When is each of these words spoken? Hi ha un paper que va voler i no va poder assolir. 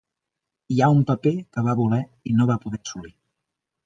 Hi 0.75 0.79
ha 0.85 0.87
un 0.93 1.03
paper 1.09 1.33
que 1.57 1.63
va 1.67 1.75
voler 1.79 1.99
i 2.31 2.33
no 2.39 2.47
va 2.53 2.57
poder 2.65 2.81
assolir. 2.81 3.13